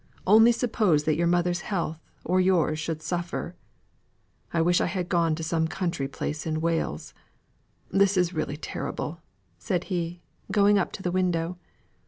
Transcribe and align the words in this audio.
Only 0.25 0.51
suppose 0.51 1.03
that 1.03 1.15
your 1.15 1.27
mother's 1.27 1.59
health 1.61 2.01
or 2.25 2.41
yours 2.41 2.79
should 2.79 3.03
suffer. 3.03 3.53
I 4.51 4.59
wish 4.59 4.81
I 4.81 4.87
had 4.87 5.09
gone 5.09 5.33
into 5.33 5.43
some 5.43 5.67
country 5.67 6.07
place 6.07 6.47
in 6.47 6.59
Wales; 6.59 7.13
this 7.91 8.17
is 8.17 8.33
really 8.33 8.57
terrible," 8.57 9.21
said 9.59 9.83
he, 9.93 10.23
going 10.51 10.79
up 10.79 10.91
to 10.93 11.03
the 11.03 11.11
window. 11.11 11.59